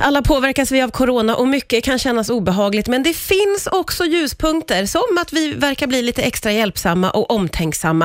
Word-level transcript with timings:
Alla 0.00 0.22
påverkas 0.22 0.72
vi 0.72 0.82
av 0.82 0.88
corona 0.88 1.36
och 1.36 1.48
mycket 1.48 1.84
kan 1.84 1.98
kännas 1.98 2.30
obehagligt, 2.30 2.88
men 2.88 3.02
det 3.02 3.16
finns 3.16 3.68
också 3.72 4.04
ljuspunkter, 4.04 4.84
som 4.84 5.18
att 5.22 5.32
vi 5.32 5.54
verkar 5.54 5.86
bli 5.86 6.02
lite 6.02 6.22
extra 6.22 6.52
hjälpsamma 6.52 7.10
och 7.10 7.30
omtänksamma. 7.30 8.04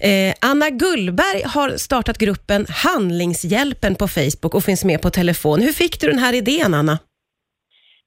Eh, 0.00 0.50
Anna 0.50 0.70
Gullberg 0.70 1.42
har 1.54 1.68
startat 1.70 2.18
gruppen 2.18 2.66
Handlingshjälpen 2.84 3.94
på 3.94 4.06
Facebook 4.08 4.54
och 4.54 4.62
finns 4.62 4.84
med 4.84 5.02
på 5.02 5.10
telefon. 5.10 5.60
Hur 5.60 5.72
fick 5.72 6.00
du 6.00 6.06
den 6.06 6.18
här 6.18 6.34
idén, 6.34 6.74
Anna? 6.74 6.98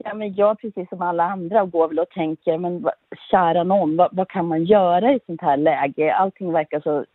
Ja, 0.03 0.13
men 0.13 0.33
jag, 0.33 0.61
precis 0.61 0.89
som 0.89 1.01
alla 1.01 1.23
andra, 1.23 1.65
går 1.65 1.87
väl 1.87 1.99
och 1.99 2.09
tänker, 2.09 2.57
men 2.57 2.85
kära 3.31 3.63
någon, 3.63 3.97
vad, 3.97 4.09
vad 4.11 4.29
kan 4.29 4.47
man 4.47 4.65
göra 4.65 5.11
i 5.11 5.15
ett 5.15 5.25
sånt 5.25 5.41
här 5.41 5.57
läge? 5.57 6.15
Allting 6.15 6.51
verkar 6.51 6.79
så 6.79 7.05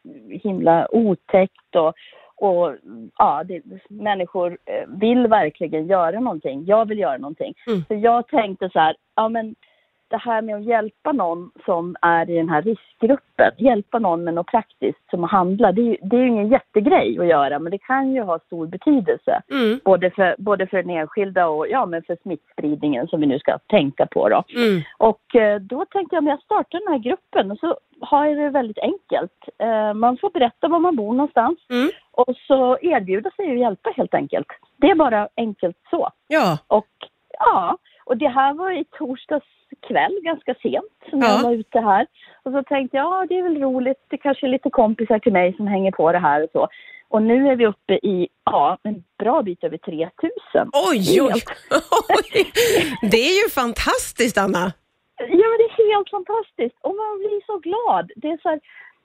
himla 0.42 0.88
otäckt 0.94 1.76
och, 1.76 1.94
och 2.44 2.74
ja, 3.18 3.42
det, 3.44 3.62
människor 3.88 4.58
eh, 4.64 4.88
vill 4.88 5.26
verkligen 5.26 5.86
göra 5.86 6.20
någonting. 6.20 6.64
Jag 6.66 6.88
vill 6.88 6.98
göra 6.98 7.18
någonting. 7.18 7.54
Mm. 7.66 7.84
Så 7.88 7.94
jag 7.94 8.28
tänkte 8.28 8.70
så 8.72 8.78
här, 8.78 8.96
ja 9.16 9.28
men 9.28 9.54
det 10.08 10.16
här 10.16 10.42
med 10.42 10.56
att 10.56 10.64
hjälpa 10.64 11.12
någon 11.12 11.50
som 11.64 11.96
är 12.02 12.30
i 12.30 12.36
den 12.36 12.48
här 12.48 12.62
riskgruppen, 12.62 13.50
hjälpa 13.58 13.98
någon 13.98 14.24
med 14.24 14.34
något 14.34 14.46
praktiskt 14.46 15.10
som 15.10 15.24
att 15.24 15.30
handla, 15.30 15.72
det 15.72 15.80
är, 15.80 15.84
ju- 15.84 15.96
det 16.02 16.16
är 16.16 16.20
ju 16.20 16.28
ingen 16.28 16.48
jättegrej 16.48 17.18
att 17.20 17.26
göra, 17.26 17.58
men 17.58 17.70
det 17.72 17.78
kan 17.78 18.12
ju 18.14 18.22
ha 18.22 18.38
stor 18.38 18.66
betydelse. 18.66 19.42
Mm. 19.50 19.80
Både 19.84 20.10
för, 20.10 20.34
både 20.38 20.66
för 20.66 20.76
den 20.76 20.90
enskilda 20.90 21.46
och 21.48 21.68
ja, 21.68 21.86
men 21.86 22.02
för 22.02 22.16
smittspridningen 22.22 23.08
som 23.08 23.20
vi 23.20 23.26
nu 23.26 23.38
ska 23.38 23.58
tänka 23.58 24.06
på. 24.06 24.28
Då. 24.28 24.44
Mm. 24.56 24.82
Och 24.98 25.36
eh, 25.36 25.60
då 25.60 25.84
tänkte 25.84 26.16
jag, 26.16 26.24
men 26.24 26.30
jag 26.30 26.42
startar 26.42 26.78
den 26.78 26.92
här 26.92 26.98
gruppen 26.98 27.50
och 27.50 27.58
så 27.58 27.76
har 28.00 28.26
jag 28.26 28.36
det 28.38 28.50
väldigt 28.50 28.78
enkelt. 28.78 29.48
Eh, 29.58 29.94
man 29.94 30.16
får 30.16 30.30
berätta 30.30 30.68
var 30.68 30.78
man 30.78 30.96
bor 30.96 31.14
någonstans 31.14 31.58
Mm. 31.70 31.90
Och 32.16 32.36
så 32.46 32.78
erbjuda 32.82 33.30
sig 33.30 33.52
att 33.52 33.58
hjälpa 33.58 33.90
helt 33.96 34.14
enkelt. 34.14 34.46
Det 34.76 34.90
är 34.90 34.94
bara 34.94 35.28
enkelt 35.36 35.76
så. 35.90 36.08
Ja, 36.28 36.58
Och 36.66 36.86
ja, 37.38 37.78
och 38.04 38.16
det 38.16 38.28
här 38.28 38.54
var 38.54 38.70
i 38.70 38.84
torsdags 38.84 39.46
kväll 39.88 40.18
ganska 40.22 40.54
sent 40.62 40.92
som 41.10 41.18
Ja. 41.20 41.28
jag 41.28 41.42
var 41.42 41.52
ute 41.52 41.80
här. 41.80 42.06
Och 42.42 42.52
så 42.52 42.62
tänkte 42.62 42.96
jag, 42.96 43.06
ja 43.06 43.26
det 43.28 43.38
är 43.38 43.42
väl 43.42 43.58
roligt, 43.62 44.04
det 44.08 44.18
kanske 44.18 44.46
är 44.46 44.50
lite 44.50 44.70
kompisar 44.70 45.18
till 45.18 45.32
mig 45.32 45.56
som 45.56 45.66
hänger 45.66 45.90
på 45.92 46.12
det 46.12 46.18
här 46.18 46.42
och 46.42 46.48
så. 46.52 46.68
Och 47.08 47.22
nu 47.22 47.48
är 47.48 47.56
vi 47.56 47.66
uppe 47.66 47.94
i, 47.94 48.28
ja, 48.44 48.78
en 48.82 49.04
bra 49.18 49.42
bit 49.42 49.64
över 49.64 49.76
3000. 49.78 50.70
oj, 50.90 51.22
oj. 51.22 51.32
Oj. 52.08 52.50
Det 53.10 53.16
är 53.16 53.42
ju 53.44 53.50
fantastiskt, 53.50 54.38
Anna. 54.38 54.72
Ja, 55.18 55.46
men 55.50 55.58
det 55.60 55.68
är 55.82 55.94
helt 55.94 56.10
fantastiskt. 56.10 56.76
Och 56.80 56.94
man 56.94 57.18
blir 57.18 57.40
så 57.46 57.58
glad. 57.58 58.10
Det 58.16 58.28
är 58.28 58.38
så 58.42 58.48
här, 58.48 58.60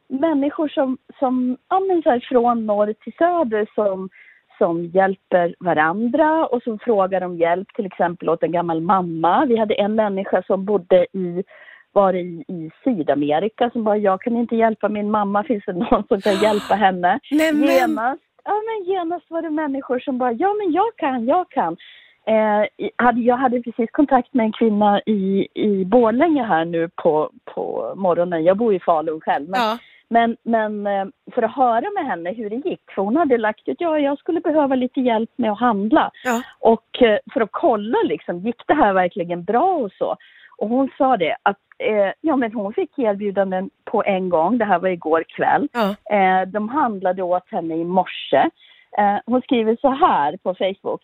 människor 0.10 0.68
som, 0.68 0.98
som 1.20 1.58
ja, 1.70 1.80
men 1.80 2.02
så 2.04 2.10
här, 2.10 2.26
från 2.30 2.66
norr 2.66 2.94
till 2.94 3.14
söder 3.18 3.70
som, 3.76 4.10
som 4.58 4.86
hjälper 4.86 5.56
varandra 5.60 6.46
och 6.46 6.64
som 6.64 6.80
frågar 6.80 7.22
om 7.22 7.38
hjälp, 7.38 7.68
till 7.74 7.86
exempel 7.86 8.30
åt 8.30 8.44
en 8.44 8.52
gammal 8.52 8.82
mamma. 8.82 9.46
Vi 9.46 9.58
hade 9.58 9.74
en 9.74 9.96
människa 9.96 10.44
som 10.44 10.66
bodde 10.66 11.08
i 11.14 11.44
var 11.92 12.14
i, 12.14 12.44
i 12.48 12.72
Sydamerika 12.84 13.70
som 13.70 13.84
bara, 13.84 13.98
jag 13.98 14.22
kan 14.22 14.38
inte 14.38 14.56
hjälpa 14.56 14.90
min 14.90 15.12
mamma, 15.12 15.44
finns 15.44 15.64
det 15.66 15.74
någon 15.74 16.04
som 16.08 16.22
kan 16.22 16.36
hjälpa 16.36 16.76
henne? 16.76 17.20
Nej, 17.32 17.54
men, 17.54 17.68
Genast, 17.68 18.22
ja, 18.44 18.54
men 18.68 18.94
genast 18.94 19.32
var 19.32 19.42
det 19.42 19.50
människor 19.50 20.00
som 20.00 20.18
bara, 20.18 20.32
ja 20.32 20.54
men 20.54 20.72
jag 20.72 20.96
kan, 20.96 21.26
jag 21.26 21.50
kan. 21.50 21.78
Eh, 22.26 22.92
hade, 22.96 23.22
jag 23.22 23.38
hade 23.38 23.62
precis 23.62 23.92
kontakt 23.92 24.34
med 24.34 24.44
en 24.44 24.52
kvinna 24.52 25.02
i, 25.06 25.48
i 25.54 25.86
Borlänge 25.86 26.44
här 26.44 26.66
nu 26.66 26.90
på, 26.96 27.32
på 27.46 27.94
morgonen. 27.96 28.44
Jag 28.44 28.58
bor 28.58 28.74
i 28.74 28.80
Falun 28.80 29.22
själv. 29.22 29.50
Men, 29.50 29.60
ja. 29.60 29.78
Men, 30.10 30.38
men 30.44 30.88
eh, 30.88 31.06
för 31.34 31.42
att 31.44 31.56
höra 31.56 31.86
med 31.96 32.06
henne 32.06 32.32
hur 32.32 32.50
det 32.50 32.70
gick, 32.70 32.82
för 32.96 33.02
hon 33.02 33.16
hade 33.16 33.38
lagt 33.38 33.68
ut, 33.68 33.78
ja 33.80 34.00
jag 34.00 34.20
skulle 34.20 34.42
behöva 34.42 34.76
lite 34.76 35.02
hjälp 35.02 35.30
med 35.36 35.52
att 35.52 35.60
handla. 35.60 36.12
Ja. 36.24 36.42
Och 36.60 37.02
eh, 37.02 37.20
för 37.34 37.42
att 37.42 37.50
kolla 37.52 37.98
liksom, 38.04 38.40
gick 38.40 38.68
det 38.68 38.74
här 38.74 38.94
verkligen 38.94 39.44
bra 39.44 39.76
och 39.76 39.92
så? 39.92 40.16
Och 40.58 40.70
hon 40.70 40.90
sa 40.98 41.18
det 41.18 41.36
att 41.44 41.58
eh, 41.78 42.12
ja, 42.22 42.36
men 42.36 42.54
hon 42.54 42.74
fick 42.74 43.00
erbjudanden 43.00 43.70
på 43.86 44.04
en 44.04 44.30
gång, 44.30 44.58
det 44.58 44.66
här 44.66 44.80
var 44.80 44.90
igår 44.90 45.24
kväll. 45.28 45.68
Ja. 45.74 46.16
Eh, 46.16 46.48
de 46.48 46.70
handlade 46.70 47.24
åt 47.24 47.52
henne 47.52 47.76
i 47.76 47.84
morse. 47.84 48.50
Eh, 48.98 49.18
hon 49.26 49.42
skriver 49.42 49.78
så 49.82 49.90
här 49.90 50.38
på 50.38 50.56
Facebook. 50.56 51.02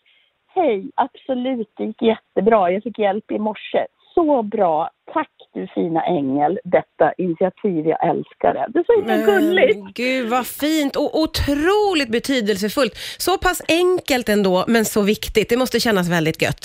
Hej, 0.47 0.91
absolut, 0.95 1.71
det 1.77 1.83
gick 1.83 2.01
jättebra. 2.01 2.71
Jag 2.71 2.83
fick 2.83 2.99
hjälp 2.99 3.31
i 3.31 3.39
morse. 3.39 3.87
Så 4.13 4.43
bra. 4.43 4.89
Tack 5.17 5.35
du 5.53 5.67
fina 5.67 6.01
ängel. 6.05 6.59
Detta 6.63 7.13
initiativ, 7.17 7.87
jag 7.87 8.09
älskar 8.09 8.53
det. 8.53 8.65
Det 8.69 8.79
är 8.79 8.83
så 8.83 8.95
himla 8.99 9.17
gulligt. 9.31 9.79
Gud 9.93 10.29
vad 10.29 10.47
fint 10.47 10.95
och 10.95 11.19
otroligt 11.23 12.11
betydelsefullt. 12.11 12.93
Så 13.17 13.37
pass 13.37 13.61
enkelt 13.67 14.29
ändå, 14.29 14.65
men 14.67 14.85
så 14.85 15.01
viktigt. 15.03 15.49
Det 15.49 15.57
måste 15.57 15.79
kännas 15.79 16.11
väldigt 16.11 16.41
gött. 16.41 16.63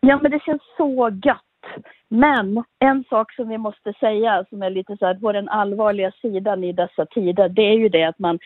Ja, 0.00 0.18
men 0.22 0.30
det 0.30 0.42
känns 0.46 0.62
så 0.76 1.10
gött. 1.24 1.64
Men 2.08 2.64
en 2.78 3.04
sak 3.10 3.32
som 3.32 3.48
vi 3.48 3.58
måste 3.58 3.92
säga 3.92 4.44
som 4.50 4.62
är 4.62 4.70
lite 4.70 4.96
så 4.96 5.06
här 5.06 5.14
på 5.14 5.32
den 5.32 5.48
allvarliga 5.48 6.12
sidan 6.22 6.64
i 6.64 6.72
dessa 6.72 7.06
tider, 7.06 7.48
det 7.48 7.62
är 7.62 7.78
ju 7.78 7.88
det 7.88 8.04
att 8.04 8.18
man 8.18 8.38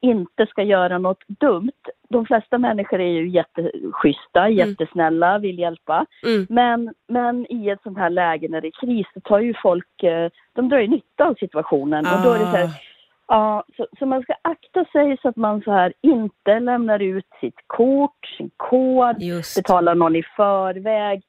inte 0.00 0.46
ska 0.46 0.62
göra 0.62 0.98
något 0.98 1.22
dumt. 1.28 1.82
De 2.10 2.26
flesta 2.26 2.58
människor 2.58 3.00
är 3.00 3.10
ju 3.12 3.28
jätteschyssta, 3.28 4.48
jättesnälla, 4.48 5.38
vill 5.38 5.58
hjälpa. 5.58 6.06
Mm. 6.26 6.46
Men, 6.50 6.94
men 7.08 7.52
i 7.52 7.68
ett 7.68 7.82
sånt 7.82 7.98
här 7.98 8.10
läge 8.10 8.48
när 8.48 8.60
det 8.60 8.68
är 8.68 8.86
kris, 8.86 9.06
så 9.14 9.20
tar 9.20 9.40
ju 9.40 9.54
folk, 9.62 10.02
eh, 10.02 10.30
de 10.52 10.68
drar 10.68 10.78
ju 10.78 10.86
nytta 10.88 11.24
av 11.24 11.34
situationen. 11.34 12.06
Och 12.06 12.22
då 12.24 12.32
är 12.32 12.38
det 12.38 12.44
så 12.50 12.56
här, 12.56 12.70
Ah. 13.30 13.34
Ja, 13.34 13.64
så, 13.76 13.86
så 13.98 14.06
man 14.06 14.22
ska 14.22 14.34
akta 14.42 14.84
sig 14.84 15.18
så 15.22 15.28
att 15.28 15.36
man 15.36 15.62
så 15.62 15.72
här 15.72 15.92
inte 16.02 16.60
lämnar 16.60 17.02
ut 17.02 17.26
sitt 17.40 17.54
kort, 17.66 18.26
sin 18.36 18.50
kod, 18.56 19.22
Just. 19.22 19.56
betalar 19.56 19.94
någon 19.94 20.16
i 20.16 20.22
förväg, 20.36 21.22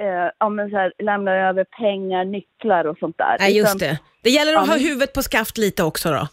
eh, 0.00 0.30
ja, 0.38 0.48
men 0.48 0.70
så 0.70 0.76
här, 0.76 0.92
lämnar 0.98 1.36
över 1.36 1.64
pengar, 1.64 2.24
nycklar 2.24 2.84
och 2.84 2.98
sånt 2.98 3.18
där. 3.18 3.36
Nej, 3.40 3.56
just 3.56 3.76
Utan- 3.76 3.88
det. 3.88 3.98
Det 4.22 4.30
gäller 4.30 4.52
att 4.56 4.66
Ja, 4.66 4.72
ha 4.72 4.78
huvudet 4.78 5.12
på 5.12 5.22
skaft 5.22 5.58
lite 5.58 5.82
också 5.84 6.10
då. 6.10 6.28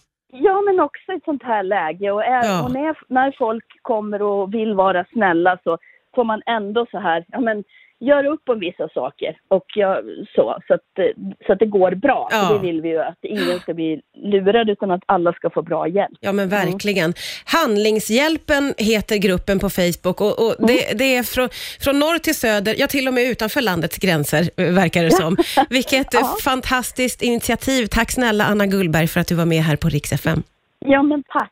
Ja, 0.62 0.66
men 0.72 0.80
också 0.80 1.12
i 1.12 1.16
ett 1.16 1.24
sånt 1.24 1.44
här 1.44 1.64
läge. 1.64 2.12
Och, 2.12 2.24
är, 2.24 2.44
Ja. 2.46 2.64
och 2.64 2.72
när, 2.72 2.98
när 3.08 3.36
folk 3.38 3.66
kommer 3.82 4.22
och 4.22 4.54
vill 4.54 4.74
vara 4.74 5.06
snälla 5.14 5.58
så 5.64 5.78
får 6.16 6.24
man 6.24 6.42
ändå 6.46 6.86
så 6.92 7.00
här, 7.00 7.26
ja 7.28 7.40
men 7.40 7.64
gör 8.04 8.26
upp 8.26 8.50
om 8.50 8.60
vissa 8.60 8.90
saker 8.94 9.38
och 9.48 9.66
jag, 9.76 9.98
så, 10.36 10.58
så 10.68 10.74
att, 10.74 11.00
eh, 11.00 11.06
så 11.48 11.54
att 11.54 11.60
det 11.60 11.66
går 11.66 11.92
bra. 11.96 12.28
Ja. 12.32 12.38
För 12.48 12.54
det 12.56 12.60
vill 12.62 12.82
vi 12.82 12.90
ju 12.90 13.00
att 13.02 13.18
ingen 13.22 13.60
ska 13.60 13.74
bli 13.74 14.02
lurad 14.24 14.70
utan 14.70 14.92
att 14.92 15.04
alla 15.06 15.34
ska 15.34 15.50
få 15.50 15.62
bra 15.62 15.88
hjälp. 15.88 16.18
Ja, 16.20 16.32
men 16.32 16.50
verkligen. 16.50 17.14
Handlingshjälpen 17.46 18.74
heter 18.78 19.18
gruppen 19.18 19.60
på 19.60 19.70
Facebook 19.70 20.22
och, 20.22 20.40
och 20.48 20.56
det, 20.68 20.98
det 20.98 21.16
är 21.16 21.24
från, 21.24 21.50
från 21.80 22.00
norr 22.00 22.18
till 22.18 22.36
söder, 22.36 22.76
ja 22.78 22.88
till 22.88 23.08
och 23.08 23.14
med 23.14 23.24
utanför 23.24 23.62
landets 23.62 23.98
gränser 23.98 24.50
eh, 24.58 24.74
verkar 24.74 25.04
det 25.04 25.12
som. 25.12 25.38
Vilket 25.70 26.14
eh, 26.14 26.20
Ja. 26.22 26.36
fantastiskt 26.44 27.22
initiativ. 27.22 27.86
Tack 27.86 28.12
snälla 28.12 28.44
Anna 28.46 28.66
Gullberg 28.66 29.08
för 29.08 29.20
att 29.20 29.28
du 29.28 29.36
var 29.36 29.46
med 29.46 29.64
här 29.64 29.76
på 29.76 29.90
Rix 29.90 30.12
FM. 30.12 30.44
Ja, 30.86 31.04
men 31.04 31.24
tack. 31.24 31.52